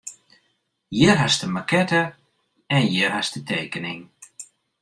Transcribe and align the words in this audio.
Hjir 0.95 1.19
hast 1.19 1.41
de 1.43 1.47
makette 1.55 2.01
en 2.75 2.83
hjir 2.91 3.11
hast 3.17 3.33
de 3.35 3.41
tekening. 3.51 4.01